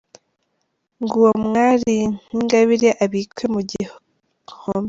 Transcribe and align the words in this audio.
Ngo 1.01 1.15
uwo 1.19 1.31
mwari 1.45 1.95
nka 2.15 2.31
Ingabire 2.37 2.89
abikwe 3.03 3.43
mu 3.53 3.61
gihome 3.69 4.01